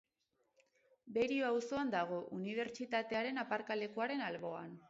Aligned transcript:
Berio 1.17 1.51
auzoan 1.51 1.93
dago, 1.97 2.19
Unibertsitatearen 2.39 3.41
aparkalekuaren 3.47 4.29
alboan. 4.31 4.79